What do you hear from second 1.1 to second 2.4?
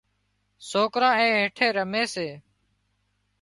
اين هيٺي رمي سي